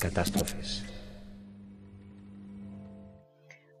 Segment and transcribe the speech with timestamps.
[0.00, 0.84] Catástrofes.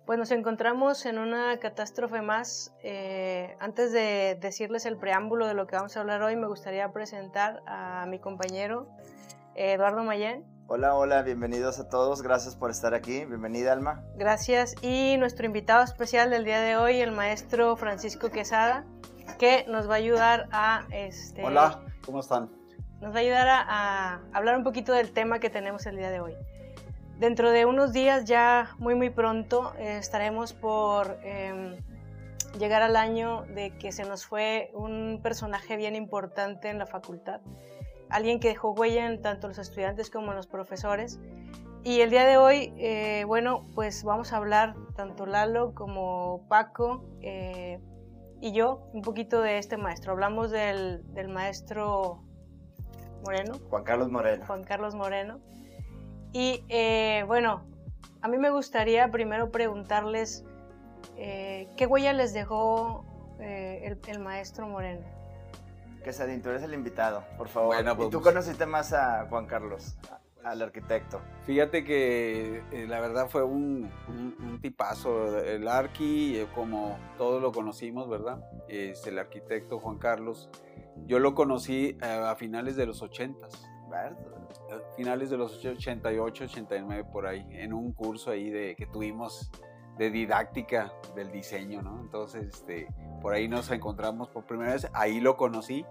[0.06, 2.74] Pues nos encontramos en una catástrofe más.
[2.82, 6.92] Eh, antes de decirles el preámbulo de lo que vamos a hablar hoy, me gustaría
[6.92, 8.88] presentar a mi compañero
[9.54, 10.44] Eduardo Mayén.
[10.66, 12.22] Hola, hola, bienvenidos a todos.
[12.22, 13.24] Gracias por estar aquí.
[13.24, 14.04] Bienvenida, Alma.
[14.16, 14.74] Gracias.
[14.82, 18.84] Y nuestro invitado especial del día de hoy, el maestro Francisco Quesada,
[19.38, 20.86] que nos va a ayudar a...
[20.90, 22.59] Este, Hola, ¿cómo están?
[23.00, 26.20] Nos va a ayudar a, hablar un poquito del tema que tenemos el día de
[26.20, 26.34] hoy.
[27.18, 31.78] Dentro de unos días, ya muy muy pronto, eh, estaremos por em,
[32.58, 37.40] llegar al año de que se nos fue un personaje bien importante en la facultad,
[38.10, 41.18] alguien que dejó huella en tanto los estudiantes como en los profesores.
[41.82, 47.02] Y el día de hoy, eh, bueno, pues vamos a hablar tanto Lalo como Paco
[47.22, 47.80] eh,
[48.42, 50.12] y yo un poquito de este maestro.
[50.12, 52.24] Hablamos del, del maestro
[53.22, 53.54] Moreno.
[53.68, 54.44] Juan Carlos Moreno.
[54.46, 55.40] Juan Carlos Moreno.
[56.32, 57.62] Y eh, bueno,
[58.22, 60.44] a mí me gustaría primero preguntarles
[61.16, 63.04] eh, qué huella les dejó
[63.40, 65.04] eh, el, maestro Moreno.
[66.04, 67.74] Quesadín, tú eres el invitado, por favor.
[67.74, 69.96] Bueno, ¿Y pues, tú conociste más a Juan Carlos,
[70.44, 71.20] al arquitecto?
[71.44, 73.90] Fíjate que la verdad fue un,
[74.62, 75.38] tipazo.
[75.38, 78.38] El arqui, como todos lo conocimos, ¿verdad?
[78.68, 80.48] Es el arquitecto Juan Carlos
[81.06, 83.48] yo lo conocí eh, a finales de los 80
[84.96, 89.50] finales de los 88, 89 por ahí, en un curso ahí de que tuvimos
[89.98, 92.00] de didáctica del diseño, ¿no?
[92.00, 92.88] Entonces, este,
[93.20, 95.84] por ahí nos encontramos por primera vez, ahí lo conocí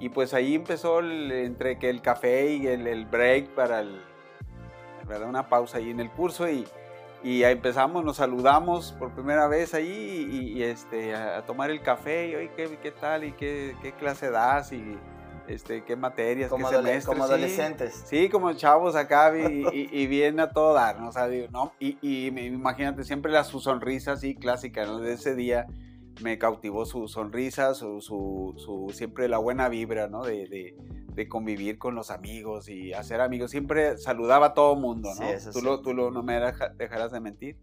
[0.00, 4.00] y pues ahí empezó entre que el café y el, break para el,
[5.06, 5.28] ¿verdad?
[5.28, 6.64] Una pausa ahí en el curso y,
[7.24, 12.34] y empezamos, nos saludamos por primera vez ahí y, este, a, tomar el café y,
[12.34, 14.98] oye, ¿qué, qué tal y qué, qué, clase das y
[15.46, 17.06] este, qué materias, como qué semestres.
[17.06, 18.04] Como adolescentes.
[18.06, 21.08] Sí, como chavos acá y, y, bien a todo dar, ¿no?
[21.08, 21.72] O sea, digo, ¿no?
[21.78, 24.98] Y, imagínate, siempre la, su sonrisa así clásica, ¿no?
[24.98, 25.66] De ese día
[26.22, 30.24] me cautivó su sonrisa, su, su, su siempre la buena vibra, ¿no?
[30.24, 30.76] De, de,
[31.14, 33.50] de, convivir con los amigos y hacer amigos.
[33.50, 35.26] Siempre saludaba a todo mundo, ¿no?
[35.26, 35.64] Sí, eso tú, sí.
[35.64, 36.40] Lo, tú lo, no me
[36.76, 37.58] dejarás de mentir.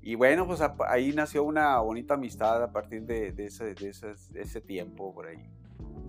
[0.00, 4.14] Y bueno, pues ahí nació una bonita amistad a partir de, de, ese, de, ese,
[4.30, 5.48] de ese tiempo por ahí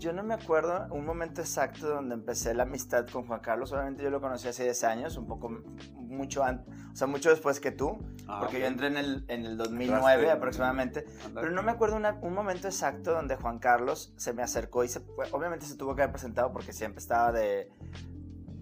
[0.03, 3.71] yo no me acuerdo un momento exacto donde empecé la amistad con Juan Carlos.
[3.71, 5.49] Obviamente yo lo conocí hace 10 años, un poco,
[5.95, 7.97] mucho antes, o sea, mucho después que tú,
[8.27, 11.05] ah, porque yo entré en el, en el 2009 aproximadamente.
[11.33, 14.99] Pero no me acuerdo un momento exacto donde Juan Carlos se me acercó y se,
[15.31, 17.71] obviamente se tuvo que haber presentado porque siempre estaba de,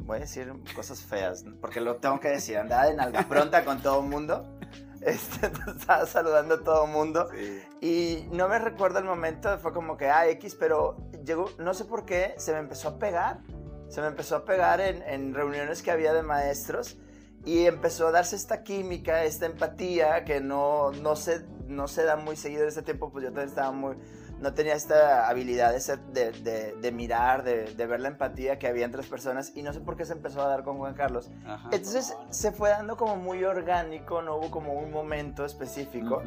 [0.05, 3.81] voy a decir cosas feas, porque lo tengo que decir, andaba de nalga pronta con
[3.81, 4.59] todo el mundo.
[5.01, 7.29] Este, estaba saludando a todo el mundo.
[7.81, 11.85] Y no me recuerdo el momento, fue como que, ah, X, pero llegó, no sé
[11.85, 13.41] por qué, se me empezó a pegar.
[13.89, 16.97] Se me empezó a pegar en, en reuniones que había de maestros
[17.45, 22.15] y empezó a darse esta química, esta empatía que no, no, se, no se da
[22.15, 23.95] muy seguido en ese tiempo, pues yo también estaba muy,
[24.41, 29.01] no tenía esta habilidad de, de, de, mirar, de, ver la empatía que había entre
[29.01, 31.29] las personas y no sé por qué se empezó a dar con Juan Carlos.
[31.71, 36.23] Entonces se fue dando como muy orgánico, no hubo como un momento específico,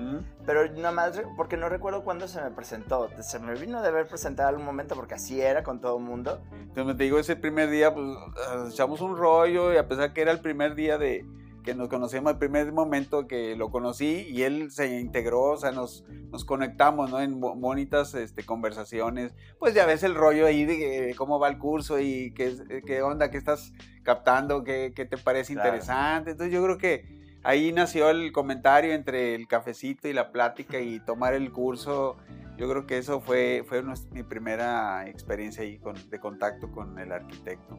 [0.47, 3.11] pero nada más porque no recuerdo cuándo se me presentó.
[3.21, 6.41] Se me vino de haber presentado algún momento porque así era con todo el mundo.
[6.53, 8.07] Entonces te digo, ese primer día pues
[8.49, 11.27] ah, echamos un rollo y a pesar que era el primer día de
[11.65, 15.73] que nos conocemos el primer momento que lo conocí y él se integró, o sea,
[15.73, 17.21] nos, nos conectamos, ¿no?
[17.21, 21.99] En bonitas este, conversaciones, pues ya ves el rollo ahí de, cómo va el curso
[21.99, 22.55] y qué,
[22.87, 26.33] qué onda, qué estás captando, qué, qué te parece interesante.
[26.33, 31.01] Entonces yo creo que ahí nació el comentario entre el cafecito y la plática y
[31.01, 32.19] tomar el curso.
[32.57, 33.83] Yo creo que eso fue, fue
[34.13, 37.79] mi primera experiencia ahí con, de contacto con el arquitecto.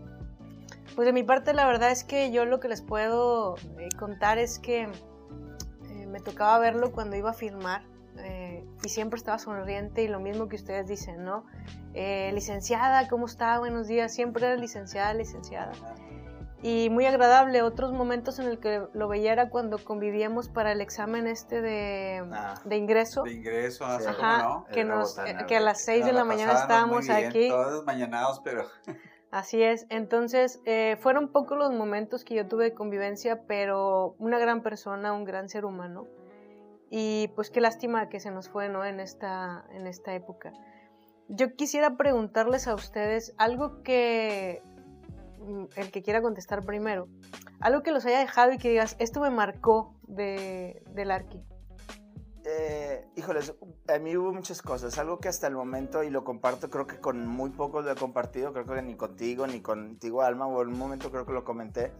[0.94, 4.38] Pues de mi parte la verdad es que yo lo que les puedo eh, contar
[4.38, 7.84] es que eh, me tocaba verlo cuando iba a firmar
[8.20, 11.46] eh, y siempre estaba sonriente y lo mismo que ustedes dicen, ¿no?
[11.94, 13.58] licenciada, ¿cómo está?
[13.58, 15.72] Buenos días, siempre era licenciada, licenciada.
[16.62, 20.82] Y muy agradable, otros momentos en el que lo veía era cuando convivíamos para el
[20.82, 22.56] examen este de, ah.
[22.66, 23.24] de ingreso.
[23.24, 25.16] De ingreso, ah, Ajá, que, nos,
[25.48, 27.50] que a las 6 de la, mañana estábamos aquí.
[27.50, 28.66] Todos mañanados, pero...
[29.32, 34.40] Así es, entonces eh, fueron pocos los momentos que yo tuve de convivencia, pero una
[34.40, 36.08] gran persona, un gran ser humano.
[36.90, 38.86] Y pues qué lástima que se nos fue ¿no?
[38.86, 40.54] en, esta, en esta época.
[41.28, 44.62] Yo quisiera preguntarles a ustedes algo que,
[45.40, 47.08] mm, el que quiera contestar primero,
[47.60, 51.44] algo que los haya dejado y que digas, esto me marcó de, del Arqui.
[52.48, 53.56] Eh, híjoles,
[53.88, 57.00] a mí hubo muchas cosas, algo que hasta el momento, y lo comparto, creo que
[57.00, 60.70] con muy pocos lo he compartido, creo que ni contigo, ni contigo, Alma, o en
[60.70, 61.92] un momento creo que lo comenté.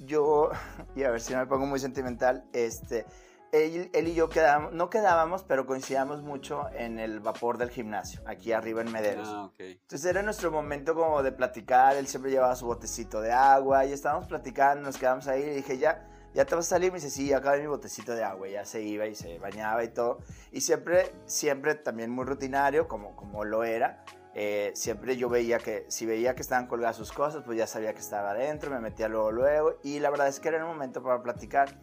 [0.00, 0.50] yo,
[0.96, 3.04] y a ver si me pongo muy sentimental, este,
[3.52, 8.52] él, y yo quedábamos, no quedábamos, pero coincidíamos mucho en el vapor del gimnasio, aquí
[8.52, 9.28] arriba en Mederos.
[9.30, 13.84] Ah, Entonces era nuestro momento como de platicar, él siempre llevaba su botecito de agua
[13.84, 16.98] y estábamos platicando, nos quedamos ahí y dije, ya, ya te vas a salir, me
[16.98, 20.18] dice, sí, acá mi botecito de agua, ya se iba y se bañaba y todo.
[20.52, 24.04] Y siempre, siempre también muy rutinario, como, como lo era.
[24.34, 27.92] Eh, siempre yo veía que, si veía que estaban colgadas sus cosas, pues ya sabía
[27.92, 29.78] que estaba adentro, me metía luego, luego.
[29.82, 31.80] Y la verdad es que era el momento para platicar.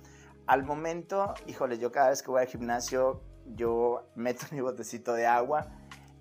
[0.47, 5.25] Al momento, híjole, yo cada vez que voy al gimnasio, yo meto mi botecito de
[5.25, 5.67] agua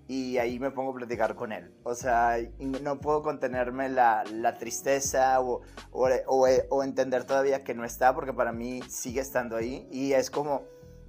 [0.07, 1.73] y ahí me pongo a platicar con él.
[1.83, 5.61] O sea, no puedo contenerme la, la tristeza o,
[5.91, 6.09] o,
[6.69, 9.87] o, entender todavía que no está, porque para mí sigue estando ahí.
[9.91, 10.63] Y es como,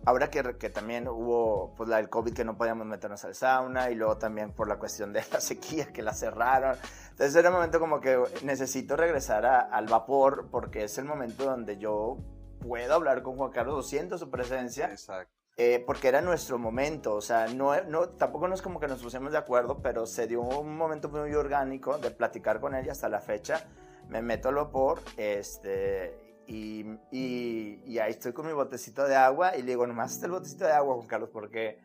[0.07, 3.91] ahora que, que, también hubo pues, la del COVID que no podíamos meternos al sauna
[3.91, 6.77] y luego también por la cuestión de la sequía que la cerraron.
[7.11, 11.77] Entonces era un momento como que necesito regresar al vapor porque es el momento donde
[11.77, 12.17] yo
[12.61, 14.87] puedo hablar con Juan Carlos, siento su presencia.
[14.87, 15.33] Exacto.
[15.59, 19.03] Eh, porque era nuestro momento, o sea, no, no, tampoco no es como que nos
[19.03, 23.09] pusimos de acuerdo, pero se dio un momento muy orgánico de platicar con ella hasta
[23.09, 23.65] la fecha.
[24.11, 29.57] Me meto al vapor, este, y, y, y, ahí estoy con mi botecito de agua
[29.57, 31.79] y le digo, nomás está el botecito de agua, Juan Carlos, porque,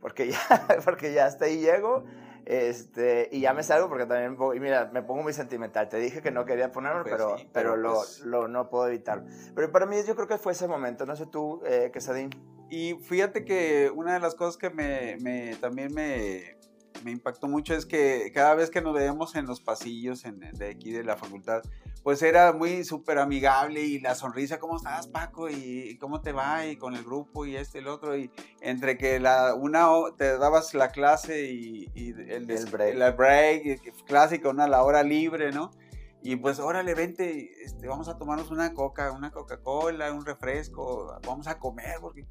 [0.00, 0.38] porque, ya,
[0.84, 2.04] porque ya hasta ahí llego
[2.48, 5.86] este, y ya me salgo porque también, y mira, me pongo muy sentimental.
[5.90, 9.22] Te dije que no quería ponerlo, pues pero, pero, lo, pues lo, no puedo evitar.
[9.54, 12.30] Pero para mí yo creo que fue ese momento, no sé tú, eh, Quesadín.
[12.70, 16.58] Y fíjate que una de las cosas que me, me también me,
[17.02, 20.70] me impactó mucho es que cada vez que nos veíamos en los pasillos en, de
[20.70, 21.62] aquí de la facultad,
[22.02, 25.48] pues era muy súper amigable y la sonrisa, ¿cómo estás Paco?
[25.48, 26.66] ¿Y cómo te va?
[26.66, 28.16] Y con el grupo y este y el otro.
[28.16, 28.30] Y
[28.60, 32.96] entre que la, una te dabas la clase y, el, el, break.
[32.96, 35.70] La break, clásica, una la hora libre, ¿no?
[36.22, 41.46] Y pues órale, vente, este, vamos a tomarnos una coca, una Coca-Cola, un refresco, vamos
[41.46, 42.26] a comer, porque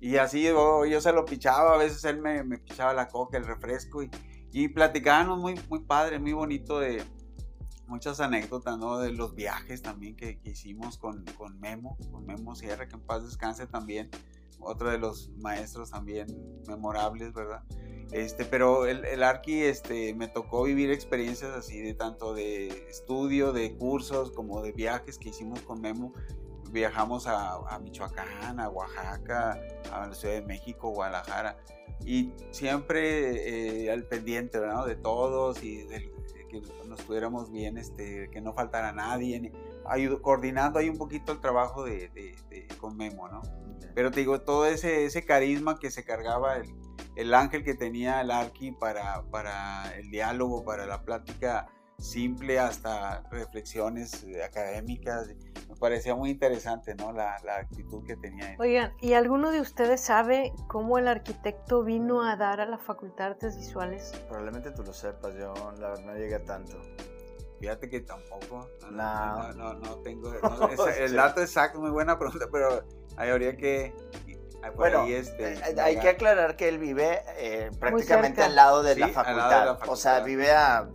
[0.00, 3.46] y así yo, se lo pichaba, a veces él me, me, pichaba la coca, el
[3.46, 4.10] refresco y,
[4.52, 7.02] y platicábamos muy, muy padre, muy bonito de
[7.86, 8.98] muchas anécdotas, ¿no?
[8.98, 13.00] De los viajes también que, que hicimos con, con, Memo, con Memo Sierra, que en
[13.00, 14.10] paz descanse también,
[14.60, 16.26] otro de los maestros también
[16.66, 17.62] memorables, ¿verdad?
[18.12, 23.52] Este, pero el, el Arqui este, me tocó vivir experiencias así de tanto de estudio,
[23.52, 26.12] de cursos, como de viajes que hicimos con Memo
[26.76, 29.58] viajamos a, Michoacán, a Oaxaca,
[29.90, 31.56] a la Ciudad de México, Guadalajara,
[32.04, 36.12] y siempre eh, al pendiente de todos y de,
[36.50, 39.52] que nos pudiéramos bien, este, que no faltara nadie,
[40.20, 42.36] coordinando ahí un poquito el trabajo de,
[42.78, 43.40] con Memo, ¿no?
[43.94, 46.74] Pero te digo, todo ese, ese carisma que se cargaba el,
[47.16, 53.22] el ángel que tenía el Arqui para, para el diálogo, para la plática simple hasta
[53.30, 55.28] reflexiones eh, académicas.
[55.68, 57.12] Me parecía muy interesante, ¿no?
[57.12, 58.54] La, la actitud que tenía.
[58.58, 63.24] Oigan, ¿y alguno de ustedes sabe cómo el arquitecto vino a dar a la Facultad
[63.24, 64.12] de Artes Visuales?
[64.28, 66.80] Probablemente tú lo sepas, yo la verdad no llegué tanto.
[67.60, 68.68] Fíjate que tampoco.
[68.90, 70.32] No, no, no, tengo
[70.98, 72.84] el dato exacto, muy buena pregunta, pero
[73.16, 73.94] habría que
[74.74, 79.08] bueno, este, eh, hay que aclarar que él vive eh, prácticamente al lado de, la
[79.08, 79.32] facultad.
[79.32, 79.92] Al lado de la facultad.
[79.92, 80.88] O sea, vive a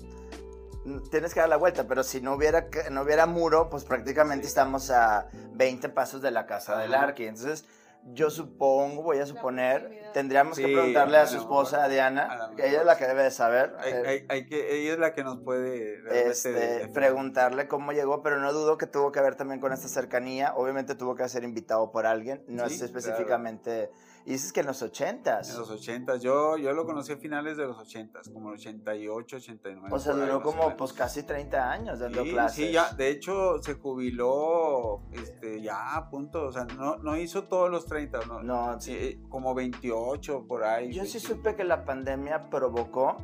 [1.10, 4.90] tienes que dar la vuelta, pero si no hubiera, no hubiera muro, pues prácticamente estamos
[4.92, 7.26] a 20 pasos de la casa del Arqui.
[7.26, 7.66] Entonces,
[8.06, 12.80] yo supongo, voy a suponer, tendríamos que preguntarle a su esposa, a Diana, que ella
[12.80, 13.76] es la que debe de saber.
[13.80, 18.52] Hay, hay, que, ella es la que nos puede este, preguntarle cómo llegó, pero no
[18.54, 20.54] dudo que tuvo que ver también con esta cercanía.
[20.56, 23.92] Obviamente tuvo que ser invitado por alguien, no es específicamente...
[24.26, 27.58] Y dices que en los 80 En los 80 yo, yo lo conocí a finales
[27.58, 29.90] de los 80 como el 88, 89.
[29.92, 32.68] O sea, duró como pues casi 30 años dando clases.
[32.68, 37.46] Sí, ya, de hecho se jubiló este, ya a punto, o sea, no, no hizo
[37.46, 40.94] todos los 30, no, no sí, como 28 por ahí.
[40.94, 43.18] Yo sí supe que la pandemia provocó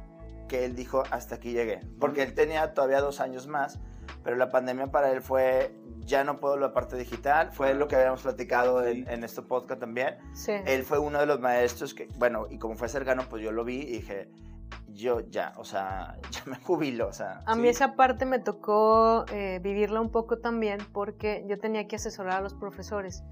[0.47, 3.79] que él dijo hasta aquí llegué, porque él tenía todavía dos años más,
[4.27, 7.95] pero la pandemia para él fue ya no puedo la parte digital, fue lo que
[7.95, 10.17] habíamos platicado en, en, este podcast también.
[10.33, 10.51] Sí.
[10.65, 13.63] Él fue uno de los maestros que, bueno, y como fue cercano, pues yo lo
[13.63, 14.29] vi y dije,
[14.89, 17.39] yo ya, o sea, ya me jubilo, o sea.
[17.45, 21.95] A mí esa parte me tocó eh, vivirla un poco también porque yo tenía que
[21.95, 23.23] asesorar a los profesores.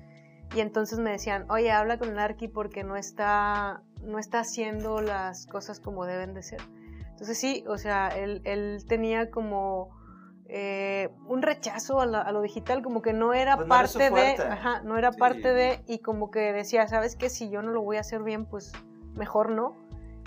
[0.56, 5.02] Y entonces me decían, oye, habla con el Arqui porque no está, no está haciendo
[5.02, 6.62] las cosas como deben de ser.
[7.10, 10.05] Entonces sí, o sea, él, él tenía como
[10.48, 14.98] eh, un rechazo a, lo digital, como que no era pues parte de, ajá, no
[14.98, 18.02] era parte de, y como que decía, sabes que si yo no lo voy a
[18.02, 18.72] hacer bien, pues
[19.16, 19.76] mejor no.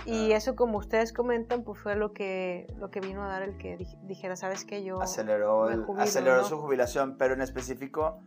[0.06, 3.58] Y eso, como ustedes comentan, pues fue lo que, lo que vino a dar el
[3.58, 4.82] que dijera, ¿sabes qué?
[4.82, 5.02] Yo.
[5.02, 5.64] Aceleró,
[5.98, 8.20] aceleró su jubilación, pero en específico,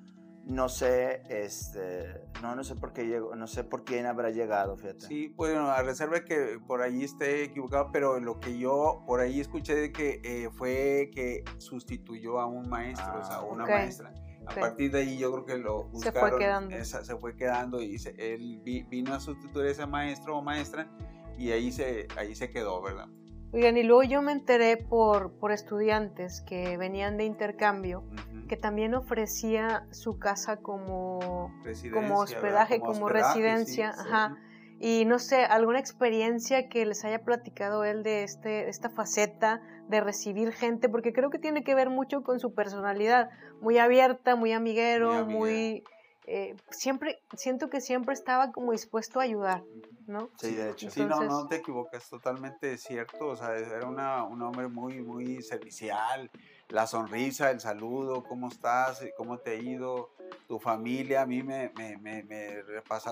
[0.51, 4.75] no sé, este, no, no sé por qué llegó, no sé por quién habrá llegado,
[4.75, 5.07] fíjate.
[5.07, 9.39] Sí, bueno, a reserva que por ahí esté equivocado, pero lo que yo por ahí
[9.39, 13.65] escuché de que eh, fue que sustituyó a un maestro, o sea, a ah, una
[13.65, 14.13] maestra.
[14.45, 17.81] A partir de ahí yo creo que lo buscaron, se fue quedando, se fue quedando
[17.81, 20.89] y él vino a sustituir a ese maestro o maestra
[21.37, 23.07] y ahí se, ahí se quedó, ¿verdad?
[23.53, 28.03] Oigan, y luego yo me enteré por, por estudiantes que venían de intercambio,
[28.47, 31.53] que también ofrecía su casa como,
[31.91, 33.89] como hospedaje, como, residencia.
[33.89, 34.37] ajá.
[34.79, 40.01] Y no sé, alguna experiencia que les haya platicado él de este, esta faceta de
[40.01, 43.29] recibir gente, porque creo que tiene que ver mucho con su personalidad,
[43.61, 45.83] muy abierta, muy amiguero, muy...
[46.25, 49.63] Eh, siempre, siento que siempre estaba como dispuesto a ayudar,
[50.11, 50.29] ¿no?
[50.37, 50.89] Sí, de hecho.
[50.91, 55.41] Sí, no, no te equivocas, totalmente cierto, o sea, era una, un hombre muy, muy
[55.41, 56.29] servicial,
[56.69, 59.03] la sonrisa, el saludo, ¿cómo estás?
[59.17, 60.11] ¿Cómo te ha ido?
[60.47, 62.63] Tu familia, a mí me, me, me, me,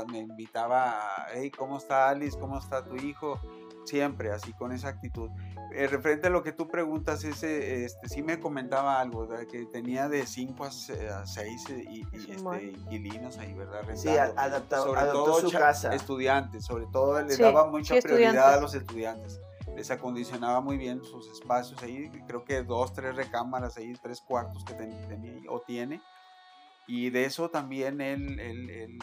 [0.07, 2.37] me invitaba, hey, ¿cómo está Alice?
[2.37, 3.39] ¿Cómo está tu hijo?
[3.89, 5.31] Siempre así, con esa actitud.
[5.73, 10.07] Eh, referente a lo que tú preguntas, ese, este, sí me comentaba algo, que tenía
[10.07, 13.81] de 5 a 6 eh, este, inquilinos ahí, ¿verdad?
[13.95, 15.95] sí, adaptado, sobre todo su casa.
[15.95, 19.39] Estudiantes, sobre todo le daba mucha prioridad a los estudiantes.
[19.75, 24.63] Les acondicionaba muy bien sus espacios ahí, creo que dos, tres recámaras ahí, tres cuartos
[24.65, 24.99] que tenía
[25.49, 25.99] o tiene.
[26.85, 28.99] Y de eso también él, él, él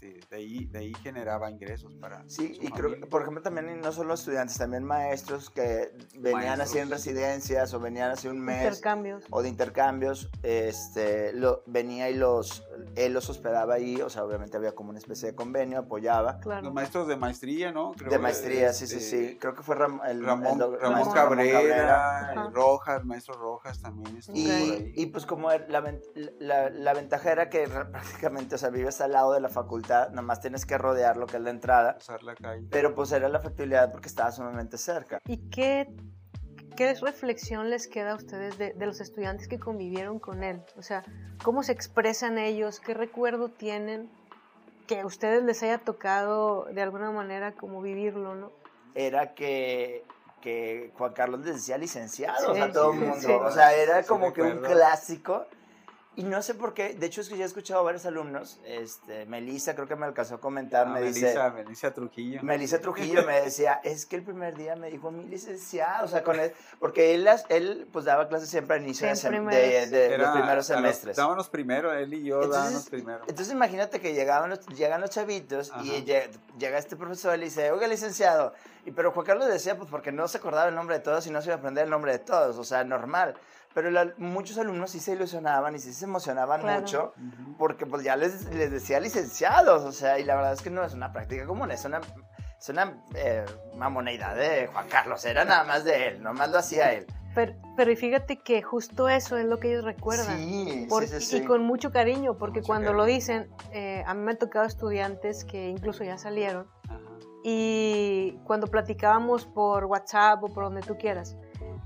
[0.00, 2.22] este, de, ahí, de ahí generaba ingresos para...
[2.28, 6.78] Sí, y creo que, por ejemplo, también no solo estudiantes, también maestros que venían así
[6.78, 8.62] en residencias o venían así un mes.
[8.62, 9.24] Intercambios.
[9.30, 12.64] O de intercambios, este, lo, venía y los,
[12.94, 16.38] él los hospedaba ahí, o sea, obviamente había como una especie de convenio, apoyaba.
[16.38, 16.62] Claro.
[16.62, 17.92] Los maestros de maestría, ¿no?
[17.94, 19.16] de maestría, sí, sí, sí.
[19.16, 24.92] Este, creo que fue el, Ramón, Ramón, Cabrera, Rojas, maestro Rojas también estuvo y, ahí.
[24.94, 25.98] Y pues como la,
[26.38, 30.40] la, la ventaja era que prácticamente, o sea, vives al lado de la facultad nomás
[30.40, 31.98] tienes que rodear lo que es la entrada.
[32.22, 32.66] la calle.
[32.70, 35.20] Pero pues era la factibilidad porque estaba sumamente cerca.
[35.26, 35.88] ¿Y qué,
[36.76, 40.62] qué reflexión les queda a ustedes de, de, los estudiantes que convivieron con él?
[40.76, 41.02] O sea,
[41.42, 42.80] ¿cómo se expresan ellos?
[42.80, 44.10] ¿Qué recuerdo tienen
[44.86, 48.52] que a ustedes les haya tocado de alguna manera como vivirlo, no?
[48.94, 50.04] Era que
[50.40, 53.40] que Juan Carlos les decía licenciado a todo el mundo.
[53.40, 55.46] O sea, era como que un clásico
[56.18, 58.58] y no sé por qué, de hecho es que ya he escuchado a varios alumnos,
[58.64, 61.62] este, Melissa creo que me alcanzó a comentar, ah, me Melissa, dice...
[61.62, 62.42] Melissa Trujillo.
[62.42, 66.24] Melissa Trujillo me decía, es que el primer día me dijo mi licenciado, o sea,
[66.24, 70.66] con él, porque él, él pues daba clases siempre al inicio de, de, los primeros
[70.66, 71.16] semestres.
[71.16, 73.20] dábamos primero, él y yo dábamos primero.
[73.28, 77.70] Entonces imagínate que llegaban los, llegan los chavitos y llega, este profesor y le dice,
[77.70, 81.04] oiga licenciado, y pero Juan Carlos decía, pues porque no se acordaba el nombre de
[81.04, 83.36] todos y no se iba a aprender el nombre de todos, o sea, normal
[83.80, 87.12] pero muchos alumnos sí se ilusionaban y sí se emocionaban mucho
[87.58, 90.82] porque pues ya les, les, decía licenciados, o sea, y la verdad es que no
[90.82, 92.00] es una práctica común, es una,
[92.58, 93.44] es una eh,
[93.76, 97.06] mamoneidad de Juan Carlos, era nada más de él, nomás lo hacía él.
[97.36, 100.38] Pero, pero fíjate que justo eso es lo que ellos recuerdan.
[100.38, 104.32] Sí, sí, sí, Y con mucho cariño, porque cuando lo dicen, eh, a mí me
[104.32, 106.66] han tocado estudiantes que incluso ya salieron.
[107.44, 111.36] Y cuando platicábamos por WhatsApp o por donde tú quieras,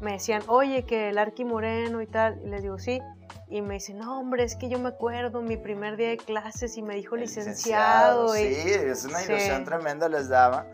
[0.03, 3.01] me decían, oye, que el Arqui Moreno y tal, y les digo, sí.
[3.49, 6.77] Y me dicen, no, hombre, es que yo me acuerdo mi primer día de clases
[6.77, 8.35] y me dijo licenciado.
[8.35, 10.67] sí, es una ilusión tremenda les daba.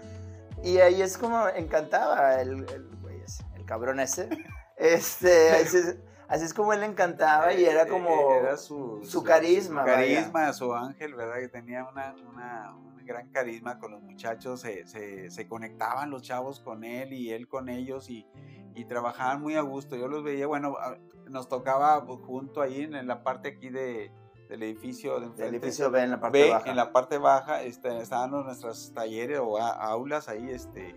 [0.64, 2.88] Y ahí es como encantaba el, el,
[3.54, 4.28] el cabrón ese.
[4.80, 5.50] Este,
[6.28, 9.80] así, es como él encantaba y era como era su, su, carisma.
[9.80, 11.40] Su carisma, su ángel, ¿verdad?
[11.40, 16.22] Que tenía una, una, un gran carisma con los muchachos, se, se, se, conectaban los
[16.22, 18.24] chavos con él y él con ellos y,
[18.78, 19.96] y trabajaban muy a gusto.
[19.96, 20.76] Yo los veía, bueno,
[21.28, 24.12] nos tocaba pues, junto ahí en, la parte aquí de,
[24.48, 25.18] del edificio.
[25.18, 26.70] De el edificio B en la parte baja.
[26.70, 30.48] En la parte baja este, estaban nuestros talleres o aulas ahí.
[30.48, 30.94] Este,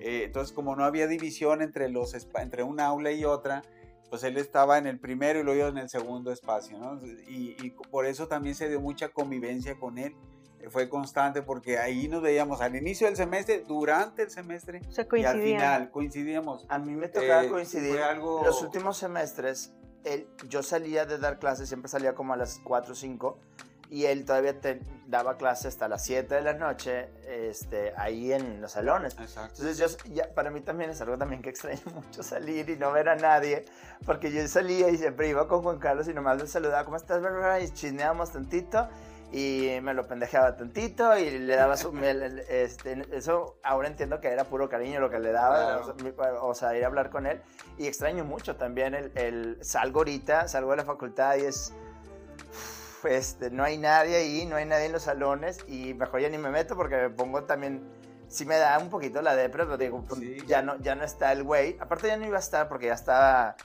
[0.00, 3.62] eh, entonces, como no había división entre, los, entre una aula y otra,
[4.08, 6.98] pues él estaba en el primero y luego en el segundo espacio, ¿no?
[7.28, 10.16] Y, y por eso también se dio mucha convivencia con él
[10.68, 14.80] fue constante porque ahí nos veíamos al inicio del semestre, durante el semestre
[15.16, 16.66] y al final coincidíamos.
[16.68, 17.98] A mí me tocaba eh, coincidir.
[17.98, 18.42] Algo...
[18.44, 19.72] Los últimos semestres,
[20.04, 23.38] él, yo salía de dar clases, siempre salía como a las 4 o 5
[23.90, 28.60] y él todavía te daba clases hasta las 7 de la noche este, ahí en
[28.60, 29.16] los salones.
[29.18, 29.62] Exacto.
[29.62, 32.92] Entonces yo, ya, para mí también es algo también que extraño mucho salir y no
[32.92, 33.64] ver a nadie,
[34.04, 37.22] porque yo salía y siempre iba con Juan Carlos y nomás le saludaba, ¿cómo estás?
[37.62, 38.88] Y chismeábamos tantito
[39.30, 41.94] y me lo pendejeaba tantito y le daba su...
[42.48, 45.82] este, eso ahora entiendo que era puro cariño lo que le daba,
[46.40, 47.40] o, sea, ir a hablar con él.
[47.76, 51.74] Y extraño mucho también el, el, salgo ahorita, salgo de la facultad y es...
[53.04, 56.36] Este, no hay nadie ahí, no hay nadie en los salones y mejor ya ni
[56.36, 57.88] me meto porque me pongo también
[58.26, 61.30] sí me da un poquito la depre, pero digo, pues, ya, no, ya no está
[61.32, 61.76] el güey.
[61.80, 63.56] Aparte ya no iba a estar porque ya estaba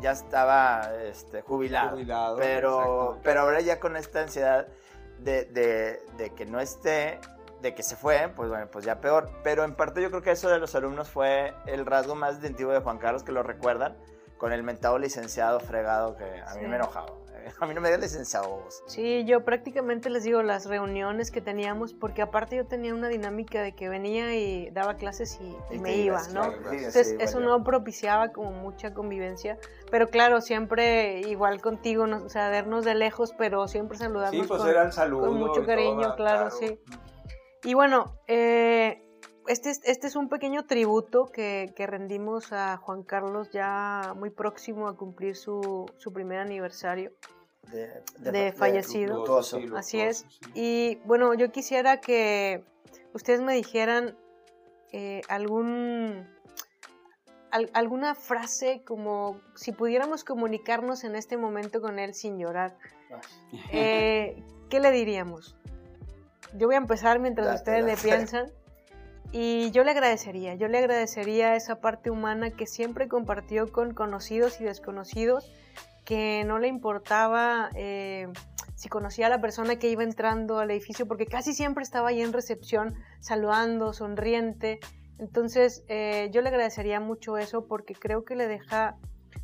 [0.00, 1.90] ya estaba este, jubilado.
[1.90, 4.66] jubilado pero, pero ahora ya con esta ansiedad
[5.24, 7.20] de, de, que no esté,
[7.60, 9.30] de que se fue, pues bueno, pues ya peor.
[9.42, 12.72] Pero en parte yo creo que eso de los alumnos fue el rasgo más distintivo
[12.72, 13.96] de Juan Carlos, que lo recuerdan,
[14.42, 17.06] con el mentado licenciado fregado que a mí me enojaba.
[17.60, 18.66] A mí no me dio licenciado.
[18.86, 23.62] Sí, yo prácticamente les digo las reuniones que teníamos, porque aparte yo tenía una dinámica
[23.62, 25.38] de que venía y daba clases
[25.70, 26.52] y, me iba, ¿no?
[26.72, 29.58] Entonces eso no propiciaba como mucha convivencia,
[29.92, 34.64] pero claro, siempre igual contigo, o sea, vernos de lejos, pero siempre saludarnos sí, pues
[34.64, 36.80] era el saludo con mucho cariño, claro, sí.
[37.64, 39.01] Y bueno, eh,
[39.46, 44.30] este, es, este es un pequeño tributo que, que, rendimos a Juan Carlos ya muy
[44.30, 47.12] próximo a cumplir su, su primer aniversario
[48.18, 49.24] de, fallecido.
[49.76, 50.26] Así es.
[50.54, 52.64] Y bueno, yo quisiera que
[53.12, 54.16] ustedes me dijeran
[54.92, 56.28] eh, algún
[57.74, 62.78] alguna frase como si pudiéramos comunicarnos en este momento con él sin llorar.
[63.70, 65.54] Eh, ¿Qué le diríamos?
[66.54, 68.50] Yo voy a empezar mientras ustedes le piensan.
[69.32, 74.60] Y yo le agradecería, yo le agradecería esa parte humana que siempre compartió con conocidos
[74.60, 75.50] y desconocidos,
[76.04, 78.28] que no le importaba eh,
[78.74, 82.20] si conocía a la persona que iba entrando al edificio, porque casi siempre estaba ahí
[82.20, 84.80] en recepción, saludando, sonriente.
[85.18, 88.96] Entonces, eh, yo le agradecería mucho eso porque creo que le deja,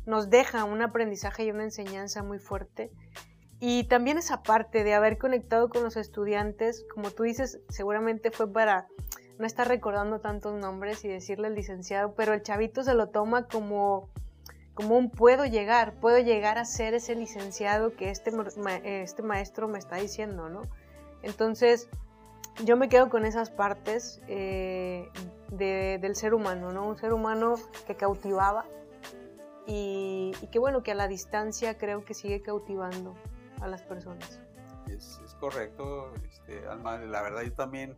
[0.05, 2.91] nos deja un aprendizaje y una enseñanza muy fuerte.
[3.59, 8.51] Y también esa parte de haber conectado con los estudiantes, como tú dices, seguramente fue
[8.51, 8.87] para
[9.39, 13.47] no está recordando tantos nombres y decirle al licenciado, pero el chavito se lo toma
[13.47, 14.09] como,
[14.73, 18.31] como un puedo llegar, puedo llegar a ser ese licenciado que este,
[18.83, 20.63] este maestro me está diciendo, ¿no?
[21.23, 21.89] Entonces,
[22.65, 25.09] yo me quedo con esas partes eh,
[25.51, 26.85] del ser humano, ¿no?
[26.85, 27.55] Un ser humano
[27.87, 28.65] que cautivaba
[29.65, 33.15] y, que bueno, que a la distancia creo que sigue cautivando
[33.61, 34.41] a las personas.
[34.87, 37.95] Es, correcto, este, Alma, la verdad yo también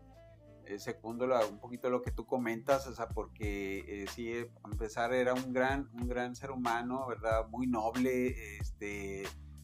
[0.66, 4.70] eh, secundo un poquito lo que tú comentas, o sea, porque eh, sí, eh, a
[4.70, 7.48] empezar era un gran, un gran ser humano, ¿verdad?
[7.50, 9.24] Muy noble, este,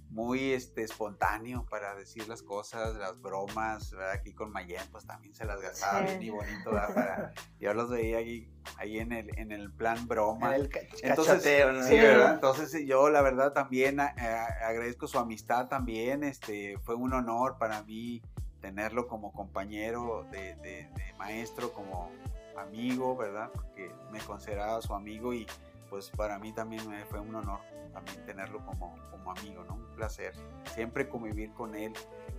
[0.09, 4.11] muy este, espontáneo para decir las cosas, las bromas, ¿verdad?
[4.11, 7.33] Aquí con Mayen, pues también se las gastaba bien y bonito, ¿verdad?
[7.59, 10.55] yo los veía ahí, ahí en, el, en el plan broma.
[10.55, 12.35] Entonces, sí, ¿verdad?
[12.35, 18.21] Entonces yo la verdad también agradezco su amistad también, este, fue un honor para mí
[18.67, 22.11] tenerlo como compañero de, maestro, como
[22.57, 23.49] amigo, ¿verdad?
[23.53, 25.47] Porque me consideraba su amigo y
[25.89, 27.61] pues para mí también me fue un honor
[27.93, 29.75] también tenerlo como, como amigo, ¿no?
[29.75, 30.33] Un placer
[30.75, 31.93] siempre convivir con él.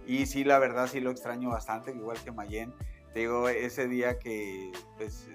[0.06, 2.74] Y sí, la verdad sí lo extraño bastante, igual que Mayen.
[3.14, 5.28] Te digo, ese día que pues,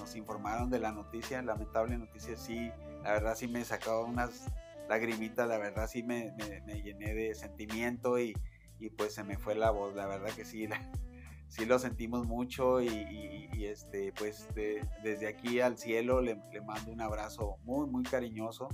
[0.00, 2.72] nos informaron de la noticia, lamentable noticia, sí,
[3.04, 4.50] la verdad sí me sacaba unas
[4.88, 6.34] lagrimitas, la verdad sí me,
[6.66, 8.34] me llené de sentimiento y,
[8.78, 10.68] y pues se me fue la voz, la verdad que sí,
[11.48, 14.48] sí lo sentimos mucho y, este, pues
[15.02, 18.68] desde aquí al cielo le, mando un abrazo muy, muy cariñoso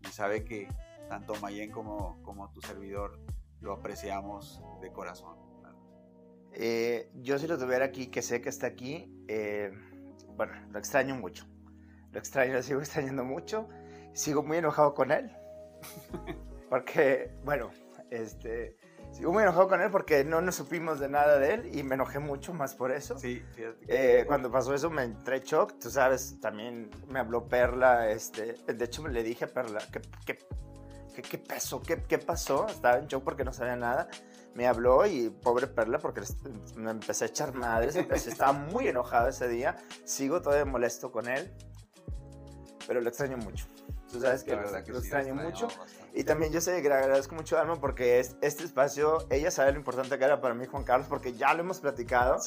[0.00, 0.68] y sabe que
[1.08, 3.18] tanto Mayen como, como tu servidor
[3.60, 5.48] lo apreciamos de corazón.
[6.52, 9.70] Eh, yo si lo tuviera aquí, que sé que está aquí, eh,
[10.36, 11.46] bueno, lo extraño mucho.
[12.12, 13.68] Lo extraño, lo sigo extrañando mucho.
[14.12, 15.30] Sigo muy enojado con él.
[16.70, 17.70] Porque, bueno,
[18.10, 18.76] este,
[19.12, 21.94] Sigo muy enojado con él porque no nos supimos de nada de él y me
[21.94, 23.18] enojé mucho más por eso.
[23.18, 23.42] Sí,
[23.88, 28.84] eh, cuando pasó eso me entré shock, tú sabes, también me habló Perla, este, de
[28.84, 30.38] hecho le dije a Perla, ¿qué, qué,
[31.14, 31.82] qué, qué pasó?
[31.82, 32.66] ¿Qué, ¿Qué pasó?
[32.68, 34.08] Estaba en shock porque no sabía nada.
[34.54, 36.22] Me habló y pobre Perla porque
[36.76, 41.52] me empecé a echar madres, estaba muy enojado ese día, sigo todavía molesto con él,
[42.86, 43.66] pero lo extraño mucho.
[44.10, 45.68] Tú sabes que, lo, extraño mucho.
[46.14, 49.50] Y también yo sé que le agradezco mucho a Alma porque es, este espacio, ella
[49.50, 52.38] sabe lo importante que era para mí Juan Carlos porque ya lo hemos platicado.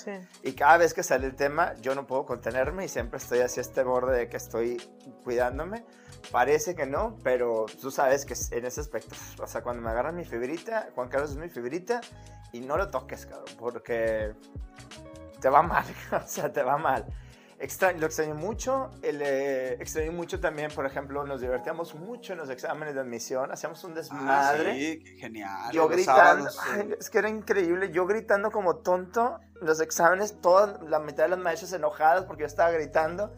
[0.44, 3.60] Y cada vez que sale el tema, yo no puedo contenerme y siempre estoy así
[3.60, 4.82] este borde de que estoy
[5.24, 5.86] cuidándome.
[6.32, 10.16] Parece que no, pero tú sabes que en ese aspecto, o sea, cuando me agarran
[10.16, 12.02] mi fibrita, Juan Carlos es mi fibrita
[12.52, 14.34] y no lo toques, cabrón, porque
[15.40, 17.06] te va mal, o sea, te va mal.
[17.98, 18.92] Lo extraño mucho.
[19.02, 23.52] El, eh, extraño mucho también, por ejemplo, nos divertíamos mucho en los exámenes de admisión.
[23.52, 24.72] Hacíamos un desmadre.
[24.72, 25.72] Ah, sí, genial.
[25.72, 26.50] Yo gritando.
[27.00, 27.92] es que era increíble.
[27.92, 32.48] Yo gritando como tonto los exámenes, toda la mitad de las maestras enojadas porque yo
[32.48, 33.34] estaba gritando.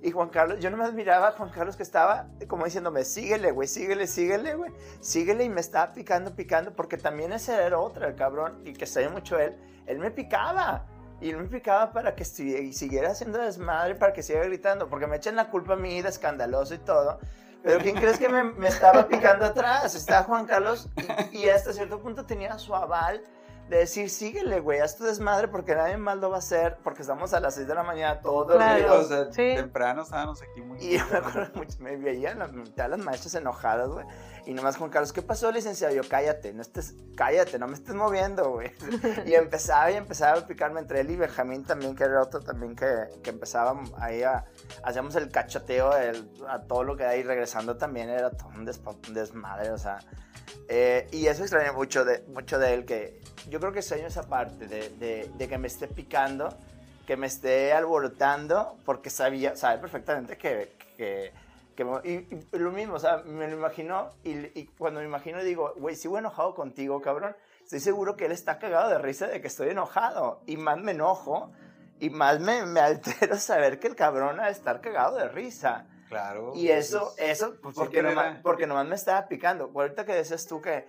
[0.00, 3.50] Y Juan Carlos, yo no me admiraba a Juan Carlos que estaba como diciéndome, síguele,
[3.50, 5.44] güey, síguele, síguele, güey, síguele.
[5.44, 9.08] Y me estaba picando, picando, porque también ese era otro, el cabrón, y que sabía
[9.08, 9.56] mucho él.
[9.86, 10.86] Él me picaba.
[11.20, 15.16] Y él me picaba para que siguiera haciendo desmadre, para que siguiera gritando, porque me
[15.16, 17.18] echan la culpa a mí de escandaloso y todo.
[17.62, 19.94] Pero ¿quién crees que me, estaba picando atrás?
[19.94, 20.88] Estaba Juan Carlos
[21.32, 23.22] y hasta cierto punto tenía su aval
[23.68, 27.02] de decir, síguele, güey, haz tu desmadre porque nadie más lo va a hacer, porque
[27.02, 30.78] estamos a las 6 de la mañana todos claro, o sea, temprano estábamos aquí muy
[30.78, 34.06] Y yo me acuerdo mucho, me veían la mitad de las maestras enojadas, güey.
[34.46, 35.94] Y nomás Juan Carlos, ¿qué pasó, licenciado?
[35.94, 38.72] Yo, cállate, no estés, cállate, no me estés moviendo, güey.
[39.26, 42.74] y empezaba y empezaba a picarme entre él y Benjamín también, que era otro también
[42.74, 42.86] que,
[43.22, 44.46] que empezaba ahí a,
[44.82, 45.90] hacíamos el cachoteo
[46.48, 49.98] a todo lo que hay regresando también era todo un, desmadre, o sea.
[50.68, 54.28] Eh, y eso extraño mucho de, mucho de él, que yo creo que extraño esa
[54.28, 56.48] parte de, de, que me esté picando,
[57.06, 61.32] que me esté alborotando, porque sabía, sabe perfectamente que, que,
[61.74, 65.74] que y, lo mismo, o sea, me lo imagino, y, y cuando me imagino digo,
[65.76, 69.46] güey, sigo enojado contigo, cabrón, estoy seguro que él está cagado de risa de que
[69.48, 71.52] estoy enojado, y más me enojo,
[72.00, 75.86] y más me, me altero saber que el cabrón a estar cagado de risa.
[76.08, 76.52] Claro.
[76.54, 79.70] Y eso, eso, pues, porque, nomás, porque nomás me estaba picando.
[79.74, 80.86] Ahorita que decías tú que,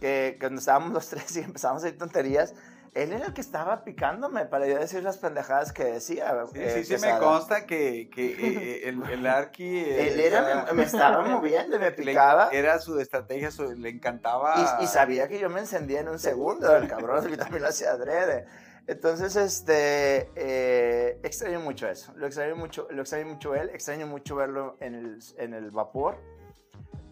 [0.00, 2.54] que, cuando estábamos los tres y empezamos a decir tonterías,
[2.94, 6.34] él era el que estaba picándome para yo decir las pendejadas que decía.
[6.54, 8.26] Sí, sí, sí me consta que, que
[8.86, 9.80] eh, el, el Arqui...
[9.80, 12.48] él era, me, estaba moviendo, me picaba.
[12.52, 14.78] era su estrategia, le encantaba...
[14.80, 17.68] Y, y, sabía que yo me encendía en un segundo, el cabrón, y también lo
[17.68, 18.46] hacía adrede.
[18.86, 22.12] Entonces, este, eh, extraño mucho eso.
[22.16, 23.70] Lo extraño mucho, lo extraño mucho él.
[23.70, 26.18] Extraño mucho verlo en el, en el vapor.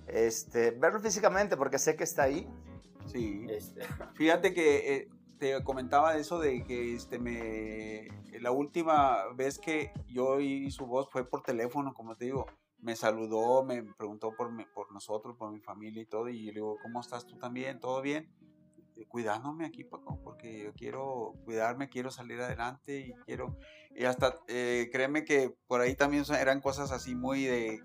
[0.06, 2.48] Este, verlo físicamente porque sé que está ahí.
[3.06, 3.46] Sí.
[3.48, 3.80] Este.
[4.14, 8.08] Fíjate que eh, te comentaba eso de que este me
[8.40, 12.46] la última vez que yo oí su voz fue por teléfono, como te digo.
[12.78, 16.28] Me saludó, me preguntó por, por nosotros, por mi familia y todo.
[16.28, 17.80] Y le digo, ¿cómo estás tú también?
[17.80, 18.30] ¿Todo bien?
[18.96, 23.56] Eh, cuidándome aquí, Paco, porque yo quiero cuidarme, quiero salir adelante y quiero,
[23.94, 27.80] y hasta, eh, créeme que por ahí también eran cosas así muy de,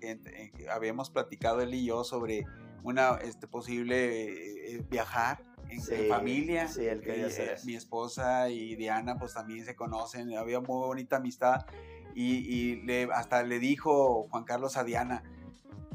[0.54, 2.44] que habíamos platicado él y yo sobre
[2.82, 6.68] una, este, posible eh, viajar en, familia.
[6.68, 11.66] Sí, el que mi esposa y Diana pues también se conocen, había muy bonita amistad
[12.14, 15.22] y, le, hasta le dijo Juan Carlos a Diana,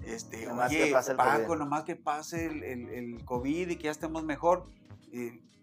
[0.05, 4.67] este, oye, Paco, nomás que pase el, el, el, COVID y que ya estemos mejor,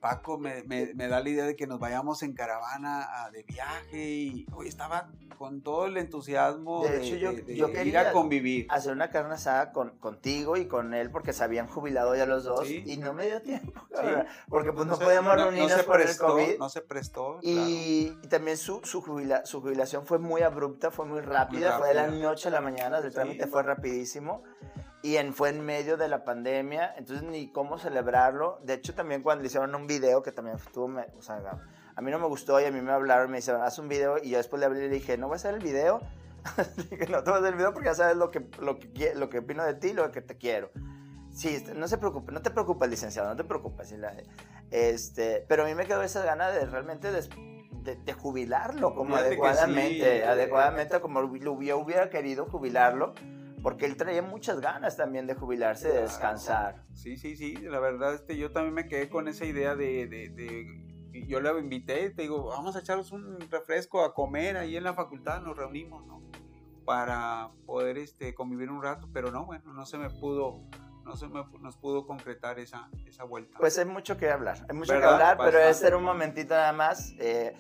[0.03, 4.67] Paco me, da la idea de que nos vayamos en caravana de viaje y hoy
[4.67, 8.67] estaba con todo el entusiasmo de, hecho, yo, quería ir a convivir.
[8.69, 12.43] Hacer una carne asada con, contigo y con él porque se habían jubilado ya los
[12.43, 13.81] dos y no me dio tiempo,
[14.49, 16.59] porque pues no, podíamos reunirnos por el COVID.
[16.59, 17.39] No se prestó.
[17.41, 22.49] Y, también su, su, jubilación fue muy abrupta, fue muy rápida, fue de la noche
[22.49, 24.43] a la mañana, el trámite fue rapidísimo
[25.03, 28.61] y en, fue en medio de la pandemia, entonces ni cómo celebrarlo.
[28.63, 30.87] De hecho, también cuando le hicieron un video, que también estuvo,
[31.19, 31.43] o sea,
[31.95, 34.19] a mí no me gustó y a mí me hablaron, me dijeron, haz un video,
[34.23, 36.01] y yo después le hablé y le dije, no voy a hacer el video,
[36.91, 39.13] dije, no te voy a hacer el video porque ya sabes lo que, lo que,
[39.17, 40.71] lo que opino de ti lo que te quiero.
[41.33, 43.93] Sí, este, no se preocupe, no te preocupes, licenciado, no te preocupes.
[44.71, 50.25] Este, pero a mí me quedó esa gana de realmente de, de, jubilarlo como adecuadamente,
[50.25, 53.15] adecuadamente como lo hubiera querido jubilarlo
[53.63, 56.85] porque él traía muchas ganas también de jubilarse, de descansar.
[56.95, 60.29] Sí, sí, sí, la verdad, este, yo también me quedé con esa idea de, de,
[60.31, 60.93] de
[61.27, 64.95] yo le invité, te digo, vamos a echaros un refresco a comer ahí en la
[64.95, 66.23] facultad, nos reunimos, ¿no?
[66.85, 70.63] Para poder este, convivir un rato, pero no, bueno, no se me pudo,
[71.05, 73.59] no se me, nos pudo concretar esa, esa vuelta.
[73.59, 76.73] Pues hay mucho que hablar, hay mucho que hablar, pero es ser un momentito nada
[76.73, 77.15] más.
[77.19, 77.55] Eh,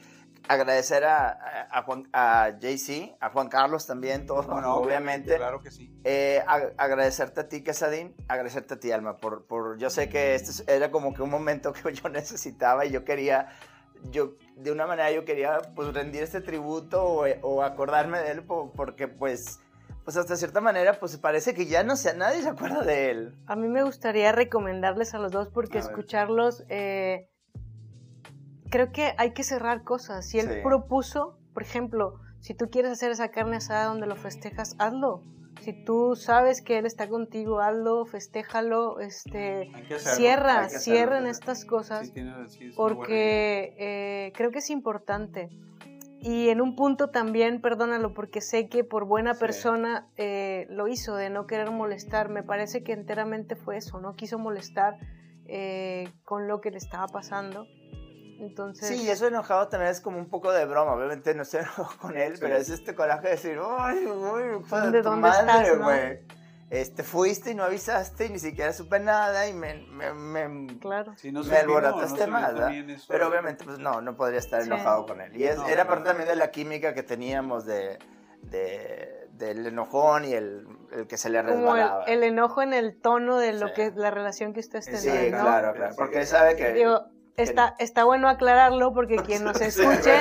[0.49, 5.37] agradecer a, a, Juan, a JC, a Juan Carlos también, todos, obviamente.
[5.37, 5.93] Claro que sí.
[6.05, 6.43] Eh,
[6.77, 10.91] agradecerte a ti, Quesadín, agradecerte a ti, Alma, por, por, yo sé que este era
[10.91, 13.49] como que un momento que yo necesitaba y yo quería,
[14.11, 18.45] yo, de una manera yo quería, pues, rendir este tributo o, o acordarme de él,
[18.45, 19.61] porque, pues,
[20.05, 23.37] pues hasta cierta manera, pues parece que ya no sé, nadie se acuerda de él.
[23.47, 26.65] A mí me gustaría recomendarles a los dos porque escucharlos...
[26.69, 27.29] Eh,
[28.73, 30.27] creo que hay que cerrar cosas.
[30.27, 34.75] Si él propuso, por ejemplo, si tú quieres hacer esa carne asada donde lo festejas,
[34.79, 35.23] hazlo.
[35.61, 42.13] Si tú sabes que él está contigo, hazlo, festéjalo, este, cierra, cierren estas cosas,
[42.75, 45.51] porque eh, creo que es importante.
[46.25, 51.15] y en un punto también, perdónalo, porque sé que por buena persona eh, lo hizo,
[51.17, 52.29] de no querer molestar.
[52.29, 54.97] Me parece que enteramente fue eso, no quiso molestar
[55.47, 57.67] eh, con lo que le estaba pasando.
[58.43, 58.89] Entonces...
[58.89, 60.93] Sí, eso enojado también es como un poco de broma.
[60.93, 64.91] Obviamente no se enojó con él, pero es este coraje de decir, ¡ay, güey!
[64.91, 66.43] ¿De dónde madre, güey!
[66.73, 71.15] este, fuiste y no avisaste y ni siquiera supe nada y me, me, me, claro.
[71.23, 72.55] me alborotaste más,
[73.09, 75.37] Pero obviamente, pues no, no podría estar enojado con él.
[75.37, 77.99] Y era parte también de la química que teníamos de,
[78.41, 82.05] de del enojón y el, el, que se le resbalaba.
[82.05, 85.31] El, el, enojo en el tono de lo que la relación que ustedes tenían, sí,
[85.31, 86.73] claro, claro, porque él sabe que...
[86.73, 90.13] Digo, Está, está bueno aclararlo porque quien nos escuche,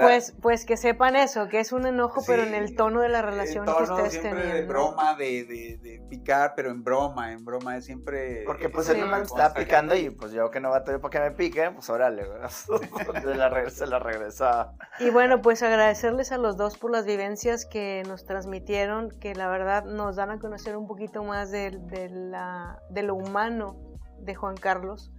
[0.00, 3.22] pues, pues que sepan eso, que es un enojo, pero en el tono de la
[3.22, 4.52] relación que ustedes tenían.
[4.52, 8.42] De broma, de, de, de, picar, pero en broma, en broma es siempre.
[8.46, 11.30] Porque pues él me estaba picando y pues yo que no va todo para que
[11.30, 14.74] me pique, pues órale, se la, se la regresaba.
[14.98, 19.48] Y bueno, pues agradecerles a los dos por las vivencias que nos transmitieron, que la
[19.48, 23.76] verdad nos dan a conocer un poquito más de, de, la, de lo humano
[24.18, 25.12] de Juan Carlos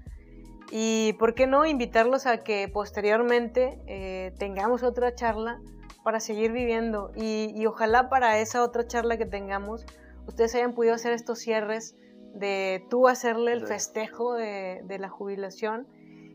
[0.71, 5.59] y por qué no invitarlos a que posteriormente eh, tengamos otra charla
[6.03, 9.85] para seguir viviendo y, ojalá para esa otra charla que tengamos
[10.25, 11.95] ustedes hayan podido hacer estos cierres
[12.33, 15.87] de tú hacerle el festejo de, la jubilación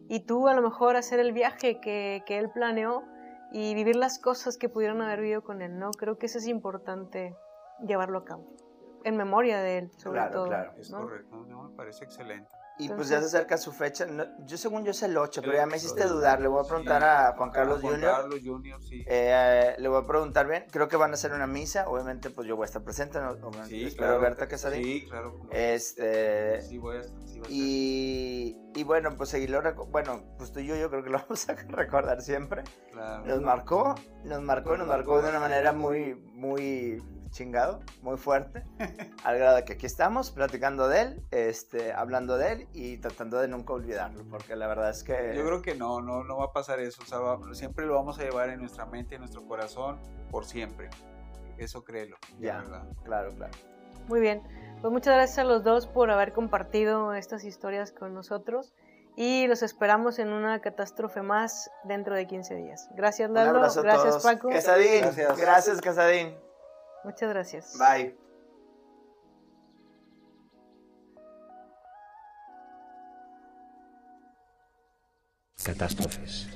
[0.09, 3.03] y tú a lo mejor hacer el viaje que, que, él planeó
[3.53, 5.91] y vivir las cosas que pudieron haber vivido con él, ¿no?
[5.93, 7.35] Creo que eso es importante
[7.85, 8.45] llevarlo a cabo,
[9.05, 10.47] en memoria de él, sobre todo.
[10.47, 12.51] Claro, es correcto, me parece excelente.
[12.79, 14.07] Y pues ya se acerca su fecha.
[14.45, 16.43] yo según yo es el 8, pero ya me hiciste dudar.
[16.43, 19.03] Le voy a preguntar a Juan Carlos Juan Carlos Junior, sí.
[19.07, 20.67] Eh, le voy a preguntar bien.
[20.71, 21.89] Creo que van a hacer una misa.
[21.89, 23.19] Obviamente, pues yo voy a estar presente.
[23.19, 23.35] ¿no?
[23.67, 24.21] Sí, espero claro.
[24.21, 25.41] verte Sí, claro.
[25.51, 27.17] Este, sí, voy a estar.
[27.49, 29.63] y, y, bueno, pues seguirlo.
[29.87, 32.63] Bueno, pues tú y yo, yo creo que lo vamos a recordar siempre.
[32.93, 33.25] Claro.
[33.25, 38.63] Nos marcó, nos marcó, nos marcó de una manera muy, muy chingado, muy fuerte,
[39.25, 43.39] al grado de que aquí estamos platicando de él, este, hablando de él y tratando
[43.39, 45.35] de nunca olvidarlo, porque la verdad es que...
[45.37, 48.19] Yo creo que no, no, no va a pasar eso, o sea, siempre lo vamos
[48.19, 49.99] a llevar en nuestra mente, en nuestro corazón,
[50.31, 50.91] por siempre.
[51.59, 52.17] Eso créelo.
[52.39, 52.63] Ya,
[53.05, 53.53] claro, claro.
[54.09, 54.43] Muy bien,
[54.81, 58.75] pues muchas gracias a los dos por haber compartido estas historias con nosotros
[59.17, 62.89] y los esperamos en una catástrofe más dentro de 15 días.
[62.95, 64.49] Gracias Lalo, gracias Paco.
[64.51, 66.46] Casadín, gracias, gracias Casadín.
[67.07, 67.79] Muchas gracias.
[67.79, 68.17] Bye.
[75.65, 76.49] Catástrofes.